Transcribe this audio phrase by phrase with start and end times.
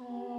[0.00, 0.37] Amen.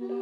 [0.00, 0.17] and